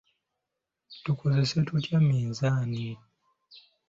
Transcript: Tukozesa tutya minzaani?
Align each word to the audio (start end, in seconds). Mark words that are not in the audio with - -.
Tukozesa 1.03 1.57
tutya 1.67 1.97
minzaani? 2.07 2.85